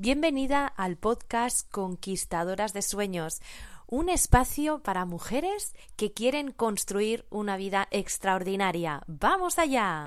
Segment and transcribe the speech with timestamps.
[0.00, 3.42] Bienvenida al podcast Conquistadoras de Sueños,
[3.88, 9.02] un espacio para mujeres que quieren construir una vida extraordinaria.
[9.08, 10.06] ¡Vamos allá!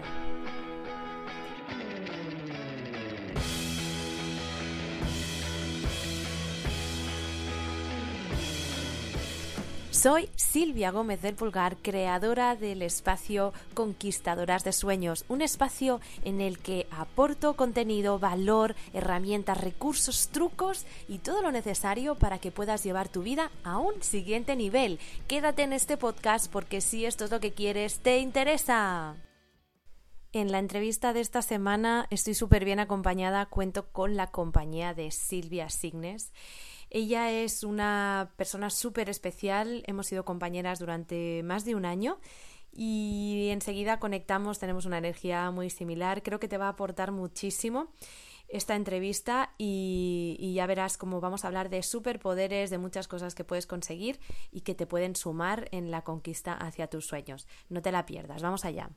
[10.02, 16.58] Soy Silvia Gómez del Pulgar, creadora del espacio Conquistadoras de Sueños, un espacio en el
[16.58, 23.10] que aporto contenido, valor, herramientas, recursos, trucos y todo lo necesario para que puedas llevar
[23.10, 24.98] tu vida a un siguiente nivel.
[25.28, 29.18] Quédate en este podcast porque si esto es lo que quieres, te interesa.
[30.32, 35.12] En la entrevista de esta semana estoy súper bien acompañada, cuento con la compañía de
[35.12, 36.32] Silvia Signes
[36.92, 42.20] ella es una persona súper especial, hemos sido compañeras durante más de un año
[42.74, 47.94] y enseguida conectamos, tenemos una energía muy similar, creo que te va a aportar muchísimo
[48.50, 53.46] esta entrevista y, ya verás cómo vamos a hablar de superpoderes, de muchas cosas que
[53.46, 54.20] puedes conseguir
[54.52, 57.48] y que te pueden sumar en la conquista hacia tus sueños.
[57.70, 58.90] No te la pierdas, vamos allá.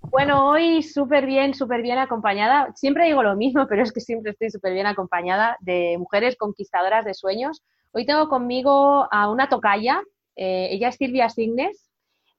[0.00, 2.72] Bueno, hoy súper bien, súper bien acompañada.
[2.74, 7.04] Siempre digo lo mismo, pero es que siempre estoy súper bien acompañada de mujeres conquistadoras
[7.04, 7.62] de sueños.
[7.92, 10.02] Hoy tengo conmigo a una tocaya,
[10.36, 11.90] eh, ella es Silvia Signes.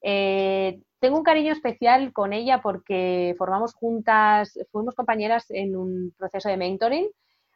[0.02, 6.50] Eh, tengo un cariño especial con ella porque formamos juntas, fuimos compañeras en un proceso
[6.50, 7.08] de mentoring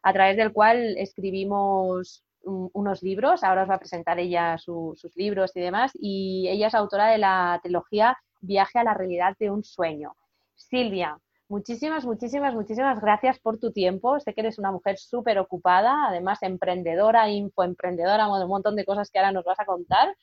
[0.04, 3.44] a través del cual escribimos unos libros.
[3.44, 5.92] Ahora os va a presentar ella sus libros y demás.
[5.96, 10.16] Y ella es autora de la trilogía viaje a la realidad de un sueño.
[10.56, 14.20] Silvia, muchísimas, muchísimas, muchísimas gracias por tu tiempo.
[14.20, 19.20] Sé que eres una mujer súper ocupada, además emprendedora, infoemprendedora, un montón de cosas que
[19.20, 20.16] ahora nos vas a contar.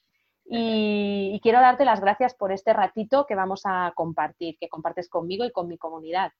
[0.44, 5.44] Y, quiero darte las gracias por este ratito que vamos a compartir, que compartes conmigo
[5.44, 6.32] y con mi comunidad.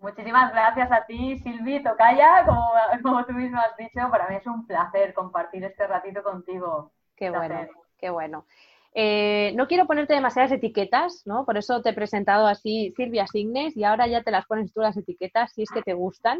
[0.00, 2.44] Muchísimas gracias a ti, Silvi Tocaya.
[2.46, 2.70] Como,
[3.02, 6.92] como tú mismo has dicho, para mí es un placer compartir este ratito contigo.
[7.16, 7.66] Qué bueno,
[7.98, 8.46] qué bueno.
[8.94, 11.44] Eh, no quiero ponerte demasiadas etiquetas, ¿no?
[11.44, 14.80] Por eso te he presentado así Silvia Signes y ahora ya te las pones tú
[14.80, 16.38] las etiquetas si es que te gustan.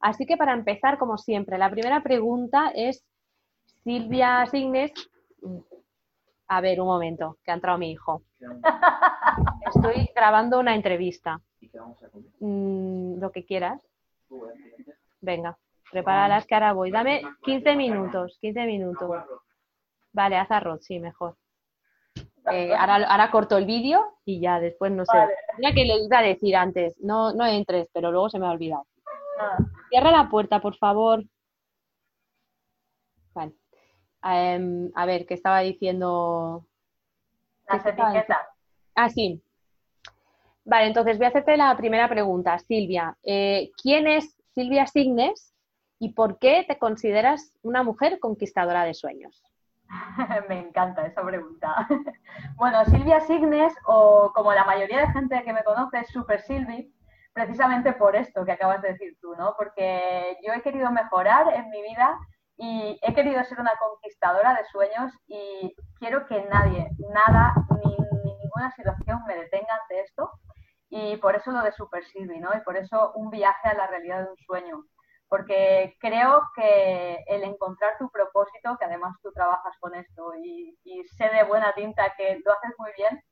[0.00, 3.04] Así que para empezar, como siempre, la primera pregunta es,
[3.84, 4.92] Silvia Signes,
[6.48, 8.22] a ver, un momento, que ha entrado mi hijo.
[9.74, 11.40] Estoy grabando una entrevista.
[12.40, 13.80] Mm, lo que quieras.
[15.20, 15.56] Venga,
[15.90, 16.90] prepáralas que ahora voy.
[16.90, 19.10] Dame 15 minutos, 15 minutos.
[20.12, 21.36] Vale, haz arroz, sí, mejor.
[22.52, 25.16] Eh, ahora, corto el vídeo y ya después no sé.
[25.58, 28.50] Mira que le iba a decir antes, no, no entres, pero luego se me ha
[28.50, 28.86] olvidado.
[29.40, 29.56] Ah.
[29.88, 31.24] Cierra la puerta, por favor.
[33.34, 33.52] Vale.
[34.22, 36.66] Em, a ver, ¿qué estaba diciendo?
[37.68, 38.46] Las etiquetas.
[38.94, 39.42] Ah, sí.
[40.64, 43.16] Vale, entonces voy a hacerte la primera pregunta, Silvia.
[43.22, 45.54] Eh, ¿Quién es Silvia Signes
[45.98, 49.42] y por qué te consideras una mujer conquistadora de sueños?
[50.48, 51.86] Me encanta esa pregunta.
[52.56, 56.92] bueno, Silvia Signes, o como la mayoría de gente que me conoce, es Super Silvi,
[57.32, 59.54] precisamente por esto que acabas de decir tú, ¿no?
[59.56, 62.18] Porque yo he querido mejorar en mi vida
[62.56, 67.96] y he querido ser una conquistadora de sueños y quiero que nadie, nada, ni,
[68.40, 70.30] ninguna situación me detenga ante esto.
[70.90, 72.50] Y por eso lo de Super Silvi, ¿no?
[72.54, 74.84] Y por eso un viaje a la realidad de un sueño
[75.28, 80.76] porque creo que el encontrar tu propósito, que además tú trabajas con esto y,
[81.16, 83.22] sé de buena tinta que lo haces muy bien,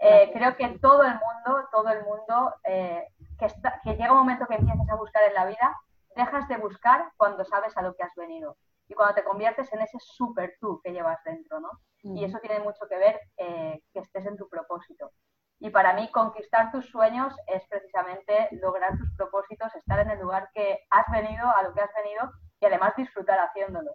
[0.00, 3.06] eh, creo que todo el mundo, todo el mundo, eh,
[3.38, 3.46] que,
[3.84, 5.76] que llega un momento que empiezas a buscar en la vida,
[6.16, 8.56] dejas de buscar cuando sabes a lo que has venido
[8.90, 11.70] y cuando te conviertes en ese super tú que llevas dentro, ¿no?
[12.02, 15.12] Y eso tiene mucho que ver eh, que estés en tu propósito.
[15.60, 20.48] Y para mí conquistar tus sueños es precisamente lograr tus propósitos, estar en el lugar
[20.54, 23.90] que has venido, a lo que has venido y además disfrutar haciéndolo.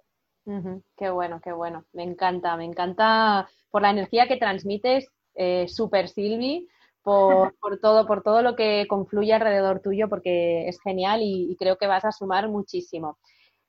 [0.95, 1.85] Qué bueno, qué bueno.
[1.91, 6.67] Me encanta, me encanta por la energía que transmites, eh, Super Silvi,
[7.01, 7.51] por,
[7.81, 12.05] todo, por todo lo que confluye alrededor tuyo, porque es genial y, creo que vas
[12.05, 13.17] a sumar muchísimo.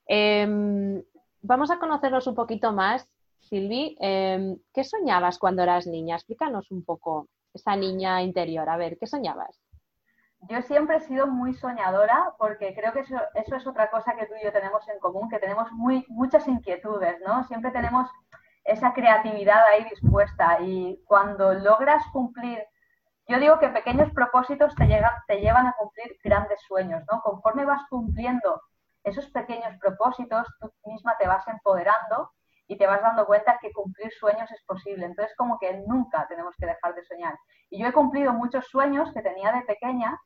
[0.07, 1.03] Em,
[1.41, 3.09] vamos a conocernos un poquito más,
[3.41, 3.97] Silvi.
[4.01, 6.17] Em, ¿Qué soñabas cuando eras niña?
[6.17, 8.69] Explícanos un poco esa niña interior?
[8.69, 9.61] A ver, ¿qué soñabas?
[10.49, 14.35] Yo siempre he sido muy soñadora porque creo que eso, es otra cosa que tú
[14.41, 17.43] y yo tenemos en común, que tenemos muy, muchas inquietudes, ¿no?
[17.45, 18.09] Siempre tenemos
[18.65, 22.63] esa creatividad ahí dispuesta y cuando logras cumplir,
[23.29, 24.87] yo digo que pequeños propósitos te,
[25.27, 27.21] te llevan a cumplir grandes sueños, ¿no?
[27.23, 28.61] Conforme vas cumpliendo
[29.03, 32.31] esos pequeños propósitos, tú misma te vas empoderando
[32.69, 35.07] y te vas dando cuenta que cumplir sueños es posible.
[35.07, 37.35] Entonces, como que nunca tenemos que dejar de soñar.
[37.71, 40.19] Y yo he cumplido muchos sueños que tenía de pequeña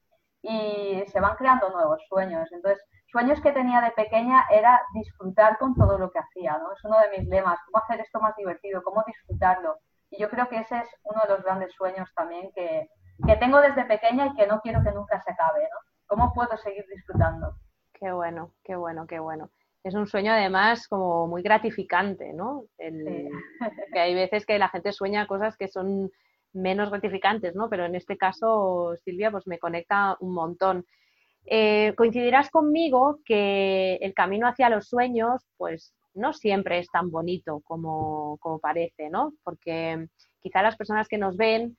[0.42, 2.48] y se van creando nuevos sueños.
[2.52, 6.72] Entonces, sueños que tenía de pequeña era disfrutar con todo lo que hacía, ¿no?
[6.72, 9.76] Es uno de mis lemas, cómo hacer esto más divertido, cómo disfrutarlo.
[10.10, 12.88] Y yo creo que ese es uno de los grandes sueños también que,
[13.26, 15.76] que tengo desde pequeña y que no quiero que nunca se acabe, ¿no?
[16.06, 17.54] ¿Cómo puedo seguir disfrutando?
[17.93, 19.50] Qué bueno, qué bueno, qué bueno.
[19.82, 22.65] Es un sueño además como muy gratificante, ¿no?
[22.79, 26.11] que hay veces que la gente sueña cosas que son
[26.53, 27.69] menos gratificantes, ¿no?
[27.71, 30.85] Pero en este caso, Silvia, pues me conecta un montón.
[31.47, 37.61] Eh, coincidirás conmigo que el camino hacia los sueños, pues no siempre es tan bonito
[37.65, 39.32] como, parece, ¿no?
[39.44, 40.09] Porque
[40.43, 41.77] quizá las personas que nos ven,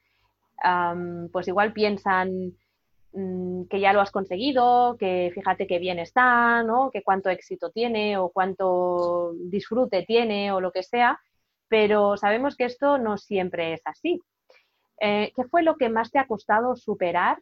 [1.31, 2.53] pues igual piensan
[3.13, 6.91] mm, que ya lo has conseguido, que fíjate qué bien está, ¿no?
[6.91, 11.19] Que cuánto éxito tiene o cuánto disfrute tiene o lo que sea,
[11.67, 14.21] pero sabemos que esto no siempre es así.
[14.99, 17.41] Eh, ¿Qué fue lo que más te ha costado superar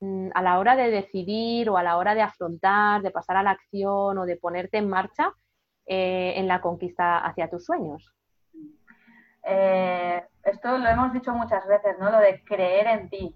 [0.00, 3.42] mm, a la hora de decidir o a la hora de afrontar, de pasar a
[3.42, 5.32] la acción o de ponerte en marcha
[5.86, 8.14] eh, en la conquista hacia tus sueños?
[9.44, 12.10] Eh, esto lo hemos dicho muchas veces, ¿no?
[12.10, 13.34] Lo de creer en ti.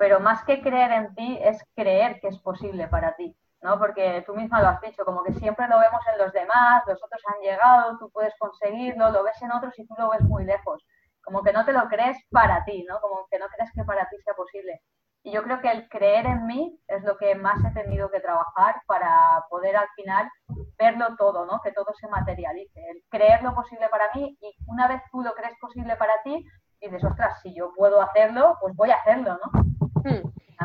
[0.00, 3.78] Pero más que creer en ti es creer que es posible para ti, ¿no?
[3.78, 7.02] Porque tú misma lo has dicho, como que siempre lo vemos en los demás, los
[7.04, 10.44] otros han llegado, tú puedes conseguirlo, lo ves en otros y tú lo ves muy
[10.44, 10.82] lejos
[11.22, 13.00] como que no te lo crees para ti, ¿no?
[13.00, 14.80] Como que no crees que para ti sea posible.
[15.22, 18.20] Y yo creo que el creer en mí es lo que más he tenido que
[18.20, 20.30] trabajar para poder al final
[20.78, 21.60] verlo todo, ¿no?
[21.62, 22.80] Que todo se materialice.
[22.90, 26.44] El creer lo posible para mí y una vez tú lo crees posible para ti,
[26.80, 29.79] dices, ostras, si yo puedo hacerlo, pues voy a hacerlo, ¿no?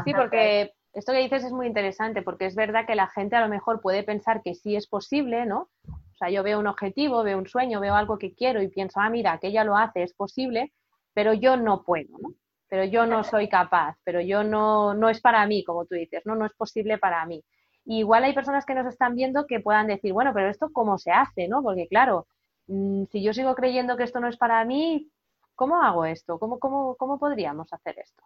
[0.06, 3.42] Sí, porque esto que dices es muy interesante, porque es verdad que la gente a
[3.42, 5.70] lo mejor puede pensar que sí es posible, ¿no?
[5.88, 9.02] O sea, yo veo un objetivo, veo un sueño, veo algo que quiero y pienso,
[9.02, 10.72] ah, mira, que ella lo hace, es posible,
[11.14, 12.30] pero yo no puedo, ¿no?
[12.70, 16.26] Pero yo no soy capaz, pero yo no, no es para mí, como tú dices,
[16.26, 16.36] ¿no?
[16.36, 17.44] No es posible para mí.
[17.86, 21.12] igual hay personas que nos están viendo que puedan decir, bueno, pero esto cómo se
[21.12, 21.62] hace, ¿no?
[21.62, 22.28] Porque claro,
[22.68, 25.10] mm, si yo sigo creyendo que esto no es para mí,
[25.56, 26.40] ¿cómo hago esto?
[26.40, 28.24] ¿Cómo, cómo, cómo podríamos hacer esto?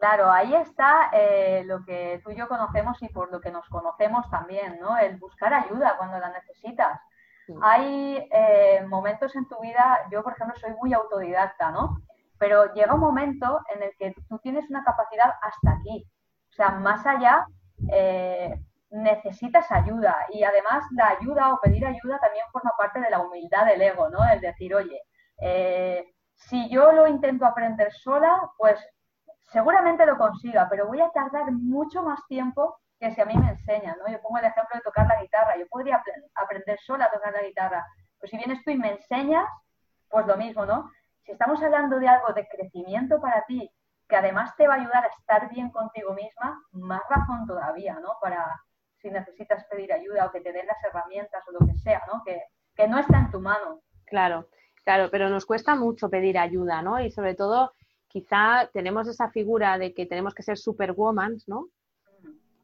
[0.00, 3.68] Claro, ahí está eh, lo que tú y yo conocemos y por lo que nos
[3.68, 4.96] conocemos también, ¿no?
[4.96, 6.98] El buscar ayuda cuando la necesitas.
[7.62, 12.00] Hay eh, momentos en tu vida, yo por ejemplo soy muy autodidacta, ¿no?
[12.38, 16.06] Pero llega un momento en el que tú tienes una capacidad hasta aquí.
[16.48, 17.44] O sea, más allá
[17.92, 18.58] eh,
[18.88, 23.66] necesitas ayuda y además la ayuda o pedir ayuda también forma parte de la humildad
[23.66, 24.24] del ego, ¿no?
[24.24, 25.02] El decir, oye,
[25.42, 26.06] eh,
[26.36, 28.80] si yo lo intento aprender sola, pues
[29.52, 33.50] seguramente lo consiga, pero voy a tardar mucho más tiempo que si a mí me
[33.50, 34.12] enseñan, ¿no?
[34.12, 36.02] Yo pongo el ejemplo de tocar la guitarra, yo podría
[36.34, 37.86] aprender sola a tocar la guitarra,
[38.18, 39.48] pero si vienes tú y me enseñas,
[40.08, 40.90] pues lo mismo, ¿no?
[41.24, 43.70] Si estamos hablando de algo de crecimiento para ti,
[44.08, 48.16] que además te va a ayudar a estar bien contigo misma, más razón todavía, ¿no?
[48.20, 48.60] Para
[49.00, 52.22] si necesitas pedir ayuda o que te den las herramientas o lo que sea, ¿no?
[52.24, 52.42] Que,
[52.74, 53.80] que no está en tu mano.
[54.04, 54.48] Claro,
[54.84, 57.00] claro, pero nos cuesta mucho pedir ayuda, ¿no?
[57.00, 57.72] Y sobre todo,
[58.10, 61.68] quizá tenemos esa figura de que tenemos que ser superwoman, ¿no?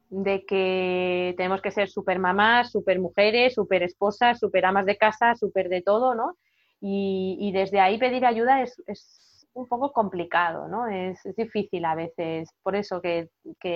[0.08, 5.82] de que tenemos que ser super mamás, super mujeres, super esposas, de casa, super de
[5.82, 6.36] todo, ¿no?
[6.80, 10.86] Y, desde ahí pedir ayuda es, un poco complicado, ¿no?
[10.86, 13.30] Es, difícil a veces, por eso que,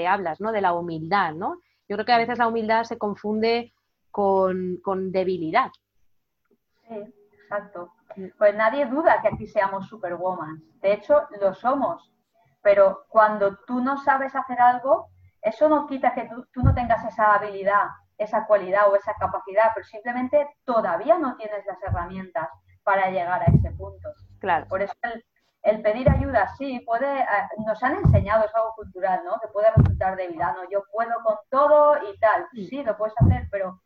[0.06, 0.52] hablas, ¿no?
[0.52, 1.58] De la humildad, ¿no?
[1.88, 3.72] Yo creo que a veces la humildad se confunde
[4.10, 5.70] con, con debilidad.
[6.88, 6.94] Sí,
[7.42, 7.90] exacto.
[8.38, 10.62] Pues nadie duda que aquí seamos superwoman.
[10.80, 12.12] De hecho, lo somos.
[12.62, 15.08] Pero cuando tú no sabes hacer algo,
[15.42, 17.86] eso no quita que tú, no tengas esa habilidad,
[18.18, 22.48] esa cualidad o esa capacidad, pero simplemente todavía no tienes las herramientas
[22.82, 24.10] para llegar a ese punto.
[24.40, 24.66] Claro.
[24.68, 24.92] Por eso
[25.62, 27.26] el, pedir ayuda, sí, puede, eh,
[27.66, 29.38] nos han enseñado, es algo cultural, ¿no?
[29.40, 30.68] Que puede resultar débil, ¿no?
[30.70, 32.46] Yo puedo con todo y tal.
[32.52, 33.80] Sí, lo puedes hacer, pero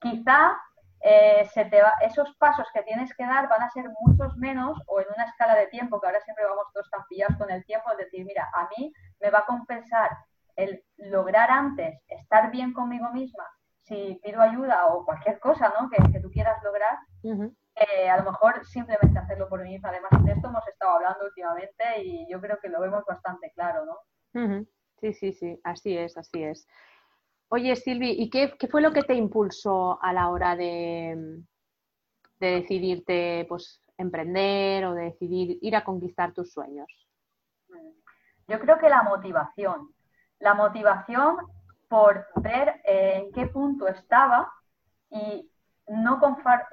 [0.00, 0.58] quizá
[1.02, 4.80] eh, se te va, esos pasos que tienes que dar van a ser muchos menos
[4.86, 7.64] o en una escala de tiempo, que ahora siempre vamos todos tan pillados con el
[7.64, 10.10] tiempo, es decir, mira, a mí me va a compensar
[10.56, 13.44] el lograr antes estar bien conmigo misma,
[13.80, 15.90] si pido ayuda o cualquier cosa ¿no?
[15.90, 16.98] que, tú quieras lograr,
[17.74, 19.88] eh, a lo mejor simplemente hacerlo por mí misma.
[19.88, 23.84] Además, de esto hemos estado hablando últimamente y yo creo que lo vemos bastante claro,
[23.84, 23.98] ¿no?
[25.00, 26.66] Sí, sí, sí, así es, así es.
[27.54, 31.42] Oye, Silvi, ¿y qué, fue lo que te impulsó a la hora de,
[32.40, 36.88] de decidirte pues, emprender o de decidir ir a conquistar tus sueños?
[38.48, 39.90] Yo creo que la motivación
[40.42, 41.36] la motivación
[41.88, 44.50] por ver eh, en qué punto estaba
[45.10, 45.48] y
[45.88, 46.20] no,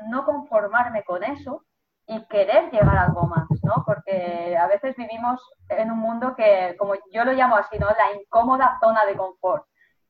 [0.08, 1.66] no conformarme con eso
[2.08, 3.84] y querer llegar a algo más, ¿no?
[3.86, 7.88] Porque a veces vivimos en un mundo que, como yo lo llamo así, ¿no?
[7.88, 9.66] La incómoda zona de confort.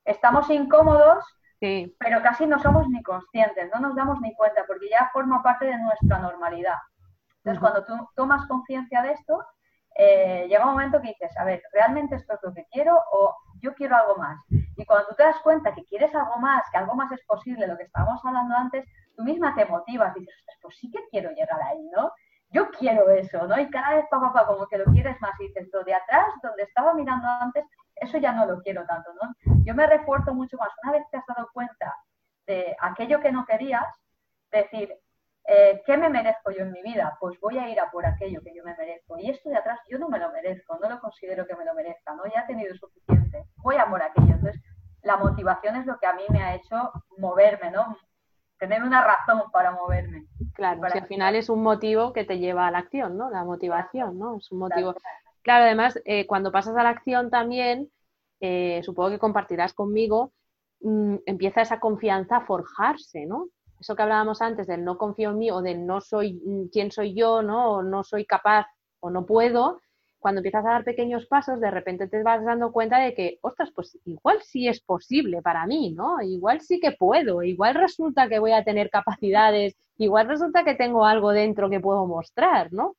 [0.06, 1.24] Estamos incómodos
[1.60, 1.94] Sí.
[2.00, 5.66] Pero casi no somos ni conscientes, no nos damos ni cuenta, porque ya forma parte
[5.66, 6.78] de nuestra normalidad.
[7.38, 9.46] Entonces, cuando tú tomas conciencia de esto,
[9.96, 13.36] eh, llega un momento que dices, a ver, ¿realmente esto es lo que quiero o
[13.62, 14.40] yo quiero algo más?
[14.50, 17.68] Y cuando tú te das cuenta que quieres algo más, que algo más es posible,
[17.68, 18.86] lo que estábamos hablando antes,
[19.18, 22.14] tú misma te motivas, dices, pues sí que quiero llegar ahí, ¿no?
[22.52, 23.60] Yo quiero eso, ¿no?
[23.60, 26.28] Y cada vez, papá, pa, como que lo quieres más y dices, lo de atrás,
[26.42, 27.66] donde estaba mirando antes,
[28.02, 29.54] eso ya no lo quiero tanto, ¿no?
[29.64, 30.70] Yo me refuerzo mucho más.
[30.84, 31.96] Una vez que has dado cuenta
[32.48, 33.86] de aquello que no querías,
[34.52, 34.94] decir,
[35.46, 37.18] eh, ¿qué me merezco yo en mi vida?
[37.20, 39.18] Pues voy a ir a por aquello que yo me merezco.
[39.18, 41.74] Y esto de atrás yo no me lo merezco, no lo considero que me lo
[41.74, 42.24] merezca, ¿no?
[42.34, 43.46] Ya he tenido suficiente.
[43.58, 44.34] Voy a por aquello.
[44.34, 44.62] Entonces,
[45.02, 47.98] la motivación es lo que a mí me ha hecho moverme, ¿no?
[48.60, 50.26] Tener una razón para moverme.
[50.54, 53.30] Claro, al final es un motivo que te lleva a la acción, ¿no?
[53.30, 54.38] La motivación, ¿no?
[54.38, 54.94] Es un motivo.
[54.94, 57.92] Claro, además, eh, cuando pasas a la acción también,
[58.42, 60.34] eh, supongo que compartirás conmigo,
[60.82, 63.48] mm, empieza esa confianza a forjarse, ¿no?
[63.80, 66.92] eso que hablábamos antes del no confío en mí o del no soy mm, quién
[66.92, 67.72] soy yo, ¿no?
[67.72, 68.68] O no soy capaz
[69.00, 69.80] o no puedo,
[70.20, 73.72] cuando empiezas a dar pequeños pasos, de repente te vas dando cuenta de que, ostras,
[73.74, 76.22] pues igual sí es posible para mí, ¿no?
[76.22, 81.06] Igual sí que puedo, igual resulta que voy a tener capacidades, igual resulta que tengo
[81.06, 82.96] algo dentro que puedo mostrar, ¿no?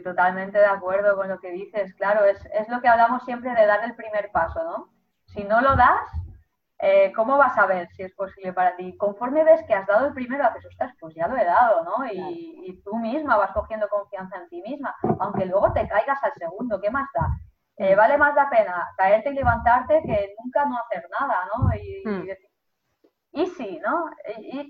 [0.00, 3.54] Estoy totalmente de acuerdo con lo que dices, claro, es, es lo que hablamos siempre
[3.54, 4.88] de dar el primer paso, ¿no?
[5.26, 6.08] Si no lo das,
[6.78, 8.96] eh, ¿cómo vas a ver si es posible para ti?
[8.96, 12.06] Conforme ves que has dado el primero, haces, ostras, pues ya lo he dado, ¿no?
[12.10, 16.80] Y, tú misma vas cogiendo confianza en ti misma, aunque luego te caigas al segundo,
[16.80, 17.28] ¿qué más da?
[17.76, 21.74] Eh, vale más la pena caerte y levantarte que nunca no hacer nada, ¿no?
[21.74, 22.26] Y, hmm.
[22.26, 22.30] y,
[23.32, 24.10] sí, ¿no?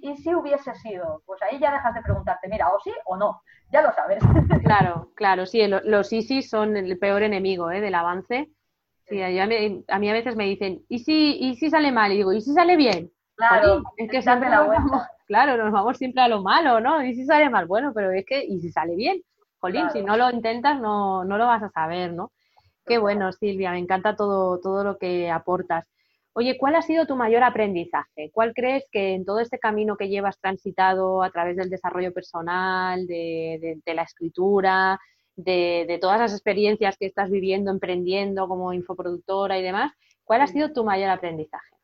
[0.03, 3.43] Y, si hubiese sido, pues ahí ya dejas de preguntarte, mira, o sí o no,
[3.73, 4.23] ya lo sabes.
[4.65, 7.81] Claro, claro, sí, los sí sí son el peor enemigo ¿eh?
[7.81, 8.51] del avance
[9.11, 12.13] Sí, a mí, a mí a veces me dicen, ¿y si, ¿y si sale mal?
[12.13, 13.11] Y digo, ¿y si sale bien?
[13.35, 14.61] Claro, es que siempre la
[15.27, 17.03] claro, nos vamos siempre a lo malo, ¿no?
[17.03, 17.67] ¿Y si sale mal?
[17.67, 19.21] Bueno, pero es que, ¿y si sale bien?
[19.59, 22.31] Jolín, si no lo intentas, no, no lo vas a saber, ¿no?
[22.87, 25.89] Qué bueno, Silvia, me encanta todo, todo lo que aportas.
[26.33, 28.31] Oye, ¿cuál ha sido tu mayor aprendizaje?
[28.33, 33.07] ¿Cuál crees que en todo este camino que llevas transitado a través del desarrollo personal,
[33.07, 34.99] de, de la escritura,
[35.45, 39.93] de, todas las experiencias que estás viviendo, emprendiendo como infoproductora y demás,
[40.25, 41.77] ¿cuál ha sido tu mayor aprendizaje?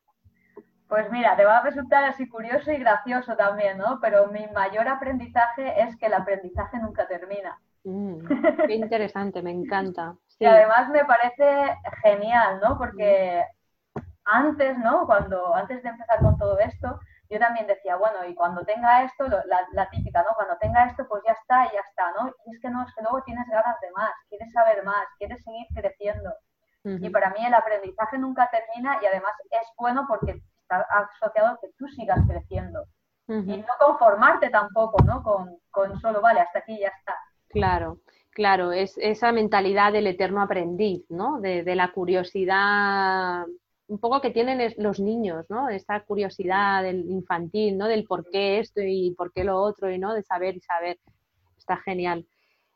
[0.87, 3.99] Pues mira, te va a resultar así curioso y gracioso también, ¿no?
[4.01, 7.59] Pero mi mayor aprendizaje es que el aprendizaje nunca termina.
[7.83, 8.19] Mm,
[8.67, 10.15] qué interesante, me encanta.
[10.39, 12.77] Y además me parece genial, ¿no?
[12.77, 13.43] Porque
[14.27, 15.05] antes, ¿no?
[15.05, 19.25] Cuando antes de empezar con todo esto, yo también decía, bueno, y cuando tenga esto,
[19.27, 20.29] la, típica, ¿no?
[20.35, 22.33] Cuando tenga esto, pues ya está, y ya está, ¿no?
[22.45, 25.43] Y es que no, es que luego tienes ganas de más, quieres saber más, quieres
[25.43, 26.33] seguir creciendo.
[26.83, 31.59] Y para mí el aprendizaje nunca termina y además es bueno porque está asociado a
[31.59, 32.85] que tú sigas creciendo.
[33.27, 35.21] Y no conformarte tampoco, ¿no?
[35.21, 37.13] Con, con solo, vale, hasta aquí ya está.
[37.49, 37.99] Claro,
[38.31, 41.41] claro, es esa mentalidad del eterno aprendiz, ¿no?
[41.41, 43.45] De, de la curiosidad
[43.87, 45.69] un poco que tienen los niños, ¿no?
[45.69, 47.87] Esta curiosidad del infantil, ¿no?
[47.87, 50.97] Del por qué esto y por qué lo otro, y no de saber y saber.
[51.57, 52.25] Está genial.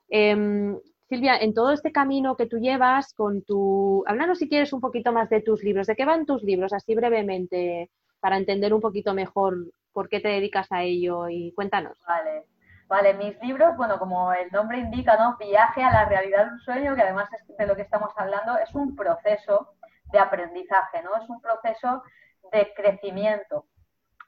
[0.10, 0.78] Em,
[1.10, 4.04] Silvia, en todo este camino que tú llevas con tu...
[4.08, 5.88] Háblanos si quieres un poquito más de tus libros.
[5.88, 6.72] ¿De qué van tus libros?
[6.72, 7.90] Así brevemente,
[8.22, 9.58] para entender un poquito mejor
[9.92, 11.98] por qué te dedicas a ello y cuéntanos.
[12.08, 12.46] Vale.
[12.88, 15.38] Vale, mis libros, bueno, como el nombre indica, ¿no?
[15.38, 18.58] Viaje a la realidad de un sueño, que además es de lo que estamos hablando,
[18.58, 19.70] es un proceso
[20.12, 21.16] de aprendizaje, ¿no?
[21.16, 22.04] Es un proceso
[22.52, 23.66] de crecimiento.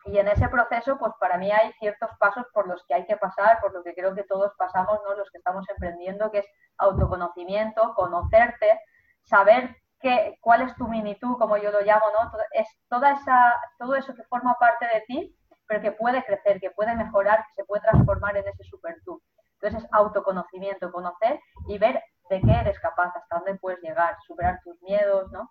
[0.05, 3.15] Y en ese proceso, pues para mí hay ciertos pasos por los que hay que
[3.15, 5.15] pasar, por lo que creo que todos pasamos, ¿no?
[5.15, 6.47] Los que estamos emprendiendo, que es
[6.77, 8.81] autoconocimiento, conocerte,
[9.21, 12.31] saber qué, cuál es tu mini tú, como yo lo llamo, ¿no?
[12.51, 15.37] Es toda esa, todo eso que forma parte de ti,
[15.67, 19.21] pero que puede crecer, que puede mejorar, que se puede transformar en ese super tú.
[19.61, 24.59] Entonces es autoconocimiento, conocer y ver de qué eres capaz, hasta dónde puedes llegar, superar
[24.63, 25.49] tus miedos, ¿no?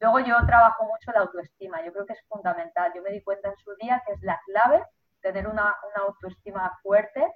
[0.00, 2.92] Luego yo trabajo mucho la autoestima, yo creo que es fundamental.
[2.94, 4.84] Yo me di cuenta en su día que es la clave
[5.20, 7.26] tener una, autoestima fuerte.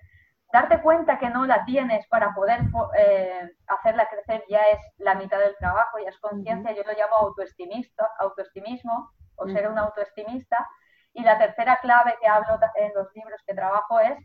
[0.53, 2.61] Darte cuenta que no la tienes para poder
[2.97, 7.17] eh, hacerla crecer ya es la mitad del trabajo, ya es conciencia, yo lo llamo
[7.17, 10.69] autoestimista, autoestimismo o ser un autoestimista.
[11.15, 14.19] Y la tercera clave que hablo en los libros que trabajo es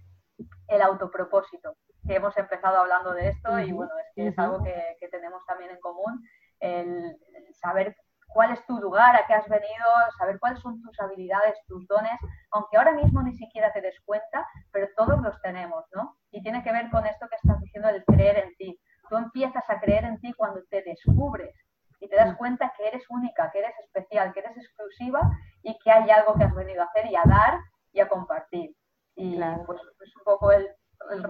[0.67, 1.75] el autopropósito,
[2.05, 5.43] que hemos empezado hablando de esto y bueno, es que es algo que, que tenemos
[5.45, 6.23] también en común,
[6.59, 7.17] el
[7.53, 7.95] saber
[8.27, 9.85] cuál es tu lugar, a qué has venido,
[10.17, 12.19] saber cuáles son tus habilidades, tus dones,
[12.51, 16.17] aunque ahora mismo ni siquiera te des cuenta, pero todos los tenemos, ¿no?
[16.31, 18.79] Y tiene que ver con esto que estás diciendo, el creer en ti.
[19.09, 21.55] Tú empiezas a creer en ti cuando te descubres
[21.99, 22.37] y te das mm.
[22.37, 25.21] cuenta que eres única, que eres especial, que eres exclusiva
[25.63, 27.59] y que hay algo que has venido a hacer y a dar
[27.91, 28.75] y a compartir.
[29.15, 30.67] Y pues es un poco el,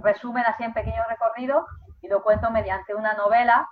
[0.02, 1.66] resumen así en pequeño recorrido
[2.02, 3.68] y lo cuento mediante una novela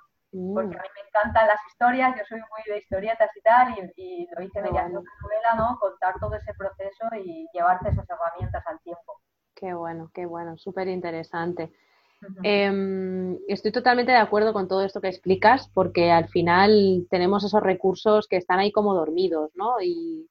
[0.54, 4.27] porque a mí me encantan las historias, yo soy muy de historietas y tal, y,
[4.36, 5.80] lo hice mediante una novela, ¿no?
[5.80, 9.22] Contar todo ese proceso y llevarte esas herramientas al tiempo.
[9.56, 11.72] Qué bueno, qué bueno, súper interesante.
[12.44, 17.62] Em, estoy totalmente de acuerdo con todo esto que explicas, porque al final tenemos esos
[17.62, 19.82] recursos que están ahí como dormidos, ¿no?
[19.82, 20.27] Y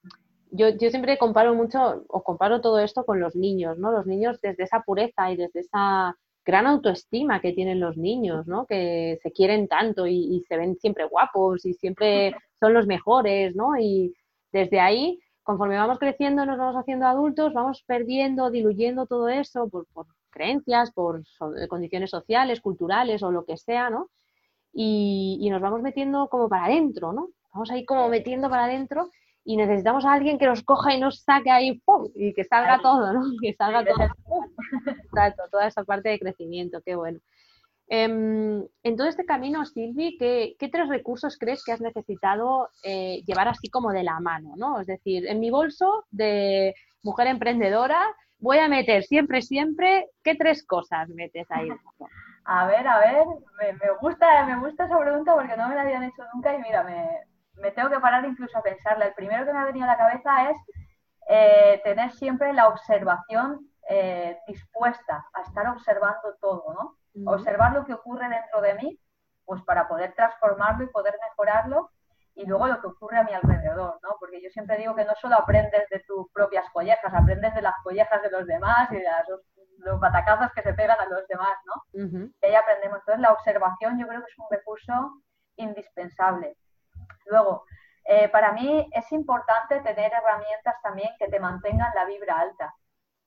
[0.50, 3.90] yo, yo siempre comparo mucho, o comparo todo esto con los niños, ¿no?
[3.92, 8.66] Los niños desde esa pureza y desde esa gran autoestima que tienen los niños, ¿no?
[8.66, 13.78] Que se quieren tanto y, se ven siempre guapos y siempre son los mejores, ¿no?
[13.78, 14.14] Y
[14.52, 19.86] desde ahí, conforme vamos creciendo, nos vamos haciendo adultos, vamos perdiendo, diluyendo todo eso por,
[20.30, 21.22] creencias, por
[21.68, 24.10] condiciones sociales, culturales o lo que sea, ¿no?
[24.72, 27.30] Y, y nos vamos metiendo como para adentro, ¿no?
[27.52, 29.10] Vamos ahí como metiendo para adentro
[29.44, 32.08] y necesitamos a alguien que nos coja y nos saque ahí ¡pum!
[32.14, 33.20] y que salga todo, ¿no?
[33.42, 34.08] Que salga todo.
[35.04, 37.20] Exacto, toda esa parte de crecimiento, qué bueno.
[37.86, 43.48] Em, en todo este camino, Silvi, ¿qué, tres recursos crees que has necesitado eh, llevar
[43.48, 44.54] así como de la mano?
[44.56, 44.80] ¿no?
[44.80, 48.00] Es decir, en mi bolso de mujer emprendedora
[48.38, 51.68] voy a meter siempre, siempre, ¿qué tres cosas metes ahí?
[52.46, 53.24] A ver, a ver,
[53.58, 56.58] me, me gusta, me gusta esa pregunta porque no me la habían hecho nunca y
[56.58, 57.08] mira, me,
[57.56, 59.06] me tengo que parar incluso a pensarla.
[59.06, 60.56] El primero que me ha venido a la cabeza es
[61.28, 66.96] eh, tener siempre la observación eh, dispuesta a estar observando todo, ¿no?
[67.32, 68.99] Observar lo que ocurre dentro de mí,
[69.44, 71.90] pues para poder transformarlo y poder mejorarlo,
[72.34, 74.16] y luego lo que ocurre a mi alrededor, ¿no?
[74.18, 77.75] Porque yo siempre digo que no solo aprendes de tus propias collejas, aprendes de las
[77.84, 79.04] collejas de los demás y de
[79.78, 81.75] los batacazos que se pegan a los demás, ¿no?
[82.42, 82.99] Y ahí aprendemos.
[82.99, 85.23] Entonces, la observación yo creo que es un recurso
[85.56, 86.56] indispensable.
[87.26, 87.64] Luego,
[88.04, 92.75] eh, para mí es importante tener herramientas también que te mantengan la vibra alta,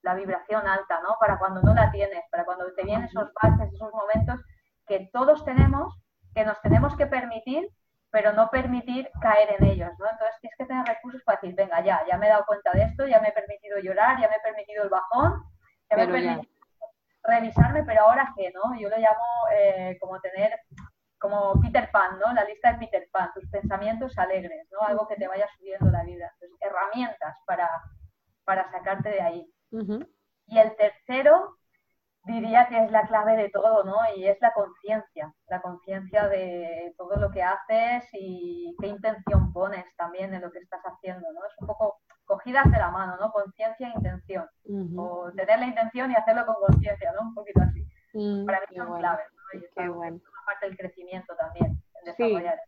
[0.03, 1.17] la vibración alta, ¿no?
[1.19, 4.39] Para cuando no la tienes, para cuando te vienen esos baches, esos momentos
[4.85, 5.93] que todos tenemos,
[6.33, 7.69] que nos tenemos que permitir,
[8.11, 10.09] pero no permitir caer en ellos, ¿no?
[10.09, 12.83] Entonces tienes que tener recursos para decir, venga, ya, ya me he dado cuenta de
[12.83, 15.43] esto, ya me he permitido llorar, ya me he permitido el bajón,
[15.89, 16.57] ya me he permitido
[17.23, 18.79] revisarme, pero ahora qué, ¿no?
[18.79, 20.57] Yo lo llamo eh, como tener
[21.19, 22.33] como Peter Pan, ¿no?
[22.33, 24.81] La lista de Peter Pan, tus pensamientos alegres, ¿no?
[24.81, 26.31] Algo que te vaya subiendo la vida.
[26.33, 27.69] Entonces, herramientas para,
[28.43, 29.53] para sacarte de ahí.
[30.47, 31.57] Y el tercero,
[32.23, 33.97] diría que es la clave de todo, ¿no?
[34.15, 39.85] Y es la conciencia, la conciencia de todo lo que haces y qué intención pones
[39.95, 41.39] también en lo que estás haciendo, ¿no?
[41.45, 43.31] Es un poco cogidas de la mano, ¿no?
[43.31, 44.47] Conciencia e intención.
[44.97, 47.29] O tener la intención y hacerlo con conciencia, ¿no?
[47.29, 47.83] Un poquito así.
[48.13, 49.59] Mm, para mí son claves, ¿no?
[49.59, 52.59] Y qué bueno parte del crecimiento también, desarrollar.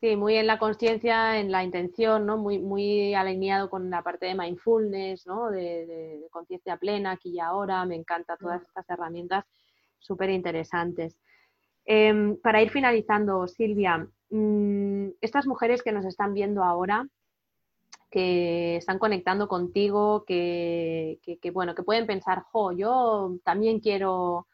[0.00, 0.16] Sí.
[0.16, 2.36] muy en la conciencia, en la intención, ¿no?
[2.36, 5.50] Muy, muy alineado con la parte de mindfulness, ¿no?
[5.50, 7.84] De, conciencia plena, aquí y ahora.
[7.86, 8.64] Me encantan todas mm.
[8.66, 9.44] estas herramientas
[9.98, 11.18] súper interesantes.
[11.86, 17.08] Em, para ir finalizando, Silvia, mm, estas mujeres que nos están viendo ahora,
[18.10, 24.46] que están conectando contigo, que, que, bueno, que pueden pensar, jo, yo también quiero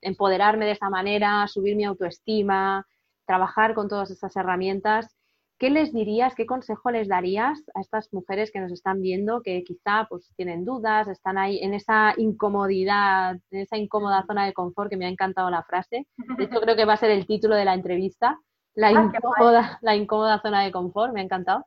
[0.00, 2.86] empoderarme de esa manera, subir mi autoestima,
[3.26, 5.14] trabajar con todas estas herramientas.
[5.58, 9.64] ¿Qué les dirías, qué consejo les darías a estas mujeres que nos están viendo, que
[9.64, 14.88] quizá pues tienen dudas, están ahí en esa incomodidad, en esa incómoda zona de confort,
[14.88, 16.06] que me ha encantado la frase?
[16.36, 18.38] De hecho, creo que va a ser el título de la entrevista,
[18.74, 21.66] la, ah, incómoda, la incómoda zona de confort, me ha encantado.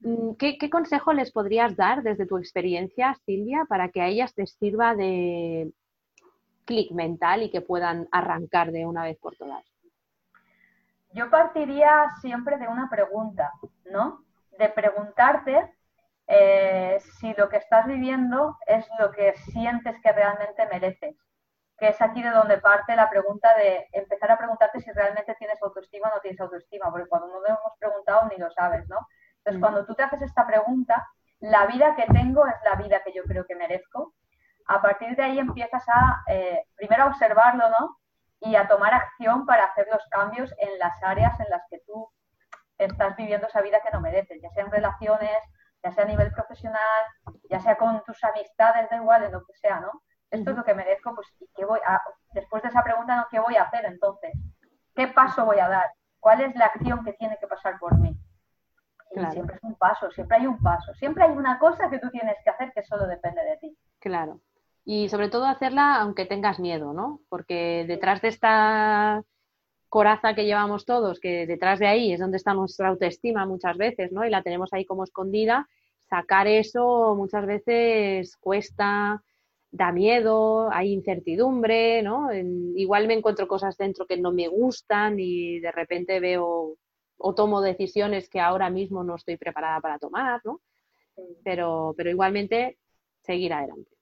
[0.00, 4.32] Mm, ¿Qué, ¿Qué, consejo les podrías dar desde tu experiencia, Silvia, para que a ellas
[4.36, 5.72] les sirva de,
[6.66, 9.64] clic mental y que puedan arrancar de una vez por todas?
[11.12, 13.52] Yo partiría siempre de una pregunta,
[13.90, 14.24] ¿no?
[14.58, 15.72] De preguntarte
[16.26, 21.16] eh, si lo que estás viviendo es lo que sientes que realmente mereces.
[21.78, 25.62] Que es aquí de donde parte la pregunta de empezar a preguntarte si realmente tienes
[25.62, 29.06] autoestima o no tienes autoestima, porque cuando no lo hemos preguntado ni lo sabes, ¿no?
[29.38, 29.60] Entonces, mm.
[29.60, 31.06] cuando tú te haces esta pregunta,
[31.40, 34.14] la vida que tengo es la vida que yo creo que merezco
[34.66, 37.98] a partir de ahí empiezas a, eh, primero a observarlo, ¿no?
[38.40, 42.08] Y a tomar acción para hacer los cambios en las áreas en las que tú
[42.78, 45.38] estás viviendo esa vida que no mereces, ya sea en relaciones,
[45.82, 47.04] ya sea a nivel profesional,
[47.48, 50.02] ya sea con tus amistades, da igual, en lo que sea, ¿no?
[50.30, 52.02] Esto es lo que merezco, pues, ¿y qué voy a,
[52.32, 53.26] después de esa pregunta, ¿no?
[53.30, 54.32] ¿qué voy a hacer entonces?
[54.94, 55.90] ¿Qué paso voy a dar?
[56.18, 58.18] ¿Cuál es la acción que tiene que pasar por mí?
[59.12, 62.10] Y siempre es un paso, siempre hay un paso, siempre hay una cosa que tú
[62.10, 63.78] tienes que hacer que solo depende de ti.
[64.00, 64.40] Claro
[64.86, 67.20] y sobre todo hacerla aunque tengas miedo, ¿no?
[67.28, 69.24] Porque detrás de esta
[69.88, 74.12] coraza que llevamos todos, que detrás de ahí es donde está nuestra autoestima muchas veces,
[74.12, 74.24] ¿no?
[74.24, 75.68] Y la tenemos ahí como escondida,
[76.08, 79.22] sacar eso muchas veces cuesta,
[79.72, 82.32] da miedo, hay incertidumbre, ¿no?
[82.76, 86.76] igual me encuentro cosas dentro que no me gustan y de repente veo
[87.18, 90.60] o tomo decisiones que ahora mismo no estoy preparada para tomar, ¿no?
[91.44, 92.78] Pero, pero igualmente
[93.22, 93.95] seguir adelante.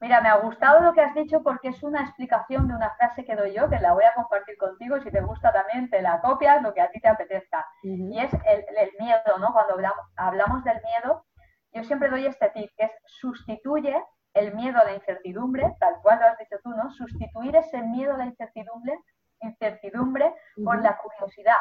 [0.00, 3.24] Mira, me ha gustado lo que has dicho porque es una explicación de una frase
[3.24, 6.20] que doy yo, que la voy a compartir contigo si te gusta también te la
[6.20, 7.66] copias, lo que a ti te apetezca.
[7.82, 9.52] Y es el, miedo, ¿no?
[9.52, 9.76] Cuando
[10.16, 11.24] hablamos, del miedo,
[11.72, 13.96] yo siempre doy este tip, que es sustituye
[14.34, 16.90] el miedo a la incertidumbre, tal cual lo has dicho tú, ¿no?
[16.90, 18.98] Sustituir ese miedo a la incertidumbre,
[19.40, 21.56] incertidumbre por la curiosidad.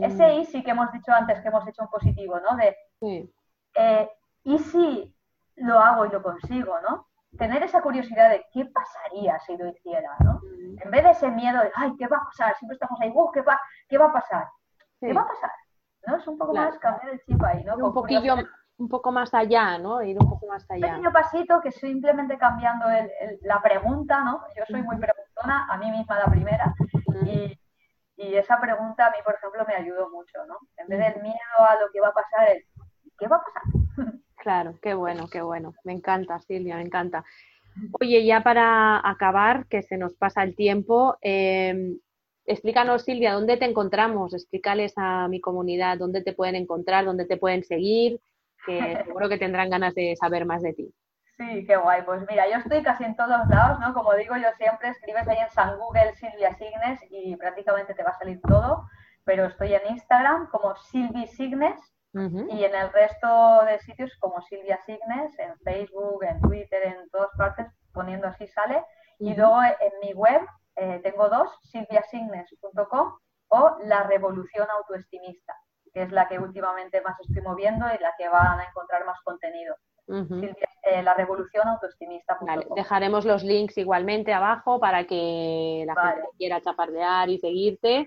[0.00, 2.56] Ese y sí que hemos dicho antes que hemos hecho un positivo, ¿no?
[2.56, 2.76] De,
[3.76, 4.10] eh,
[4.42, 5.14] ¿y si
[5.56, 7.06] lo hago y lo consigo, ¿no?
[7.36, 10.40] Tener esa curiosidad de qué pasaría si lo hiciera, ¿no?
[10.42, 10.82] Mm.
[10.82, 12.56] En vez de ese miedo de, ay, ¿qué va a pasar?
[12.56, 14.48] Siempre estamos ahí, ¿qué, va, ¿qué va a pasar?
[15.00, 15.50] ¿Qué va a pasar?
[16.06, 16.16] ¿No?
[16.16, 17.76] Es un poco más cambiar el chip ahí, ¿no?
[17.76, 18.36] un poquillo,
[18.78, 20.02] un poco más allá, ¿no?
[20.02, 20.86] Ir un poco más allá.
[20.86, 22.86] Un pequeño pasito que simplemente cambiando
[23.42, 24.42] la pregunta, ¿no?
[24.56, 26.74] Yo soy muy preguntona, a mí misma la primera,
[27.24, 27.58] y,
[28.16, 30.58] y, esa pregunta a mí, por ejemplo, me ayudó mucho, ¿no?
[30.76, 32.64] En vez del miedo a lo que va a pasar, el,
[33.18, 33.62] ¿qué va a pasar?
[34.46, 35.74] Claro, qué bueno, qué bueno.
[35.82, 37.24] Me encanta, Silvia, me encanta.
[38.00, 41.98] Oye, ya para acabar, que se nos pasa el tiempo, em,
[42.44, 44.34] explícanos, Silvia, ¿dónde te encontramos?
[44.34, 48.20] Explícales a mi comunidad dónde te pueden encontrar, dónde te pueden seguir,
[48.64, 48.78] que
[49.18, 50.94] seguro que tendrán ganas de saber más de ti.
[51.36, 52.02] Sí, qué guay.
[52.04, 53.92] Pues mira, yo estoy casi en todos lados, ¿no?
[53.94, 58.10] Como digo yo siempre, escribes ahí en San Google Silvia Signes y prácticamente te va
[58.10, 58.88] a salir todo,
[59.24, 64.78] pero estoy en Instagram como Silvi Signes y en el resto de sitios como Silvia
[64.86, 68.82] Signes, en Facebook, en Twitter, en todas partes, poniendo así sale.
[69.18, 70.40] Y luego en mi web
[70.76, 75.54] eh, tengo dos, silviasignes.com o La Revolución Autoestimista,
[75.92, 79.20] que es la que últimamente más estoy moviendo y la que van a encontrar más
[79.22, 79.76] contenido.
[80.08, 82.38] Eh, la Revolución Autoestimista.
[82.76, 88.06] dejaremos los links igualmente abajo para que la gente que quiera chapardear y seguirte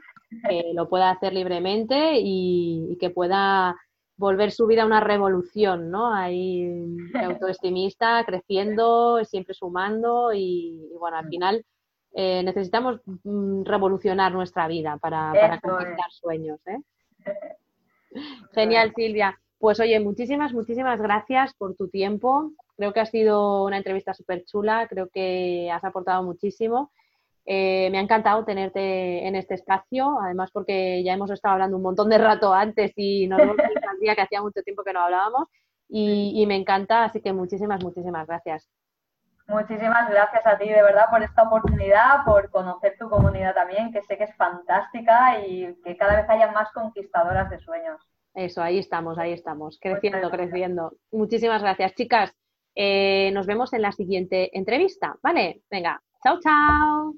[0.73, 3.75] lo pueda hacer libremente y que pueda
[4.19, 6.13] volver su vida a una revolución, ¿no?
[6.13, 11.65] Ahí autoestimista, creciendo, siempre sumando y, bueno, al final
[12.13, 16.79] eh, necesitamos mm, revolucionar nuestra vida para, para conquistar sueños, ¿eh?
[18.53, 19.39] Genial, Silvia.
[19.57, 22.51] Pues oye, muchísimas, muchísimas gracias por tu tiempo.
[22.75, 26.91] Creo que ha sido una entrevista súper chula, creo que has aportado muchísimo
[27.51, 31.81] eh, me ha encantado tenerte en este espacio, además porque ya hemos estado hablando un
[31.81, 33.57] montón de rato antes y nos hemos
[33.99, 35.47] día que hacía mucho tiempo que no hablábamos
[35.87, 38.69] y, me encanta, así que muchísimas, muchísimas gracias.
[39.47, 44.03] Muchísimas gracias a ti, de verdad, por esta oportunidad, por conocer tu comunidad también, que
[44.03, 47.99] sé que es fantástica y que cada vez haya más conquistadoras de sueños.
[48.35, 50.93] Eso, ahí estamos, ahí estamos, creciendo, creciendo.
[51.11, 52.31] Muchísimas gracias, chicas.
[52.75, 55.63] Eh, nos vemos en la siguiente entrevista, ¿vale?
[55.71, 57.15] Venga, chao, chao.